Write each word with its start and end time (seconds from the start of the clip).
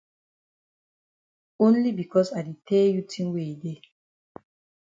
Only 1.65 1.89
becos 1.97 2.27
I 2.39 2.41
di 2.47 2.53
tell 2.67 2.87
you 2.93 3.01
tin 3.11 3.27
wey 3.33 3.51
e 3.53 3.55
dey. 3.63 3.79